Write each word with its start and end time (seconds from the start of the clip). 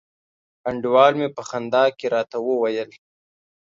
انډیوال 0.69 1.13
می 1.19 1.27
په 1.35 1.41
خندا 1.49 1.83
کي 1.97 2.05
راته 2.15 2.37
وویل 2.47 2.89